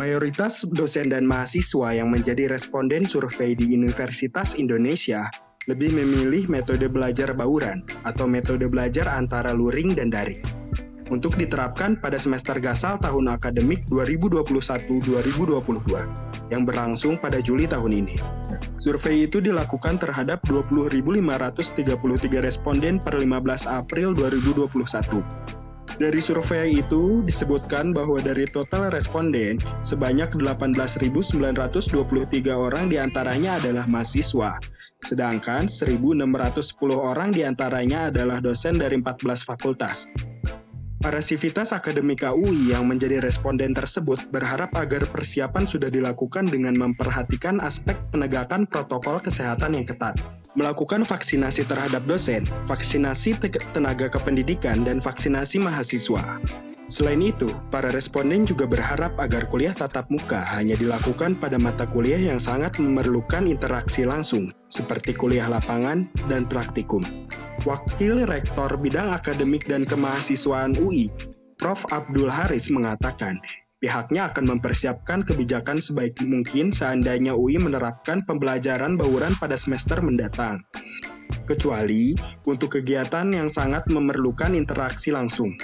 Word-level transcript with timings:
Mayoritas 0.00 0.64
dosen 0.72 1.12
dan 1.12 1.28
mahasiswa 1.28 1.92
yang 1.92 2.08
menjadi 2.08 2.48
responden 2.48 3.04
survei 3.04 3.52
di 3.52 3.76
Universitas 3.76 4.56
Indonesia 4.56 5.28
lebih 5.68 5.92
memilih 5.92 6.48
metode 6.48 6.88
belajar 6.88 7.36
bauran 7.36 7.84
atau 8.08 8.24
metode 8.24 8.64
belajar 8.72 9.04
antara 9.12 9.52
luring 9.52 9.92
dan 9.92 10.08
daring 10.08 10.40
untuk 11.12 11.36
diterapkan 11.36 12.00
pada 12.00 12.16
semester 12.16 12.56
gasal 12.56 12.96
tahun 12.96 13.36
akademik 13.36 13.84
2021-2022 13.92 15.60
yang 16.48 16.64
berlangsung 16.64 17.20
pada 17.20 17.36
Juli 17.44 17.68
tahun 17.68 17.92
ini. 17.92 18.16
Survei 18.80 19.28
itu 19.28 19.44
dilakukan 19.44 20.00
terhadap 20.00 20.40
20.533 20.48 21.20
responden 22.40 22.96
per 22.96 23.20
15 23.20 23.28
April 23.68 24.16
2021 24.16 25.61
dari 26.00 26.20
survei 26.24 26.80
itu 26.80 27.20
disebutkan 27.26 27.92
bahwa 27.92 28.16
dari 28.16 28.48
total 28.48 28.88
responden, 28.88 29.60
sebanyak 29.84 30.32
18.923 30.32 31.36
orang 32.52 32.88
di 32.88 32.96
antaranya 32.96 33.60
adalah 33.60 33.84
mahasiswa, 33.84 34.56
sedangkan 35.04 35.68
1.610 35.68 35.98
orang 36.96 37.28
di 37.34 37.44
antaranya 37.44 38.08
adalah 38.08 38.40
dosen 38.40 38.78
dari 38.80 38.96
14 38.96 39.44
fakultas. 39.44 40.08
Para 41.02 41.18
sivitas 41.18 41.74
akademika 41.74 42.30
UI 42.30 42.70
yang 42.70 42.86
menjadi 42.86 43.18
responden 43.18 43.74
tersebut 43.74 44.22
berharap 44.30 44.70
agar 44.78 45.02
persiapan 45.10 45.66
sudah 45.66 45.90
dilakukan 45.90 46.46
dengan 46.46 46.78
memperhatikan 46.78 47.58
aspek 47.58 47.98
penegakan 48.14 48.70
protokol 48.70 49.18
kesehatan 49.18 49.74
yang 49.74 49.82
ketat, 49.82 50.14
melakukan 50.54 51.06
vaksinasi 51.06 51.64
terhadap 51.64 52.04
dosen, 52.04 52.44
vaksinasi 52.68 53.36
tenaga 53.72 54.12
kependidikan, 54.12 54.84
dan 54.84 55.00
vaksinasi 55.00 55.60
mahasiswa. 55.62 56.40
Selain 56.92 57.24
itu, 57.24 57.48
para 57.72 57.88
responden 57.88 58.44
juga 58.44 58.68
berharap 58.68 59.16
agar 59.16 59.48
kuliah 59.48 59.72
tatap 59.72 60.12
muka 60.12 60.44
hanya 60.52 60.76
dilakukan 60.76 61.40
pada 61.40 61.56
mata 61.56 61.88
kuliah 61.88 62.20
yang 62.20 62.36
sangat 62.36 62.76
memerlukan 62.76 63.48
interaksi 63.48 64.04
langsung, 64.04 64.52
seperti 64.68 65.16
kuliah 65.16 65.48
lapangan 65.48 66.04
dan 66.28 66.44
praktikum. 66.44 67.00
Wakil 67.64 68.28
Rektor 68.28 68.76
Bidang 68.76 69.14
Akademik 69.14 69.64
dan 69.70 69.88
Kemahasiswaan 69.88 70.76
UI, 70.84 71.08
Prof. 71.56 71.80
Abdul 71.94 72.28
Haris 72.28 72.68
mengatakan, 72.68 73.40
pihaknya 73.82 74.30
akan 74.30 74.56
mempersiapkan 74.56 75.26
kebijakan 75.26 75.82
sebaik 75.82 76.22
mungkin 76.22 76.70
seandainya 76.70 77.34
UI 77.34 77.58
menerapkan 77.58 78.22
pembelajaran 78.22 78.94
bauran 78.94 79.34
pada 79.42 79.58
semester 79.58 79.98
mendatang. 79.98 80.62
Kecuali 81.50 82.14
untuk 82.46 82.78
kegiatan 82.78 83.34
yang 83.34 83.50
sangat 83.50 83.90
memerlukan 83.90 84.54
interaksi 84.54 85.10
langsung. 85.10 85.58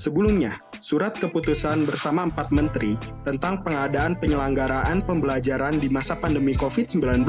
Sebelumnya, 0.00 0.56
surat 0.80 1.16
keputusan 1.16 1.84
bersama 1.84 2.24
empat 2.24 2.52
menteri 2.52 2.96
tentang 3.28 3.60
pengadaan 3.64 4.16
penyelenggaraan 4.16 5.04
pembelajaran 5.04 5.76
di 5.76 5.92
masa 5.92 6.16
pandemi 6.16 6.56
COVID-19 6.56 7.28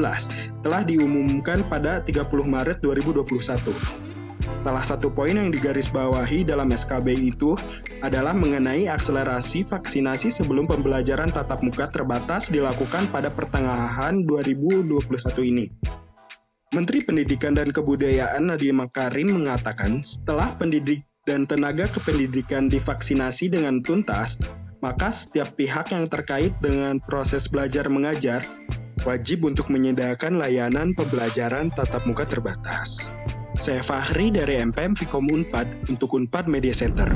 telah 0.63 0.81
diumumkan 0.87 1.63
pada 1.67 1.99
30 2.03 2.27
Maret 2.47 2.79
2021. 2.79 4.06
Salah 4.55 4.81
satu 4.81 5.11
poin 5.11 5.35
yang 5.35 5.51
digarisbawahi 5.51 6.47
dalam 6.47 6.71
SKB 6.71 7.19
itu 7.19 7.59
adalah 7.99 8.31
mengenai 8.31 8.87
akselerasi 8.87 9.67
vaksinasi 9.67 10.31
sebelum 10.31 10.63
pembelajaran 10.63 11.27
tatap 11.27 11.59
muka 11.59 11.91
terbatas 11.91 12.47
dilakukan 12.47 13.11
pada 13.11 13.27
pertengahan 13.27 14.23
2021 14.23 15.51
ini. 15.51 15.65
Menteri 16.75 16.99
Pendidikan 17.03 17.55
dan 17.55 17.71
Kebudayaan 17.71 18.51
Nadiem 18.51 18.83
Makarim 18.83 19.43
mengatakan 19.43 20.03
setelah 20.03 20.51
pendidik 20.59 21.03
dan 21.27 21.43
tenaga 21.43 21.87
kependidikan 21.91 22.67
divaksinasi 22.71 23.51
dengan 23.51 23.83
tuntas, 23.83 24.39
maka 24.79 25.11
setiap 25.11 25.51
pihak 25.55 25.91
yang 25.91 26.07
terkait 26.07 26.55
dengan 26.63 26.99
proses 27.03 27.47
belajar 27.47 27.87
mengajar 27.87 28.43
wajib 29.07 29.47
untuk 29.47 29.71
menyediakan 29.71 30.37
layanan 30.37 30.91
pembelajaran 30.91 31.71
tatap 31.71 32.03
muka 32.03 32.27
terbatas. 32.27 33.15
Saya 33.57 33.81
Fahri 33.81 34.29
dari 34.29 34.61
MPM 34.61 34.93
Vkom 34.93 35.33
Unpad 35.33 35.89
untuk 35.89 36.13
Unpad 36.13 36.45
Media 36.45 36.69
Center. 36.77 37.09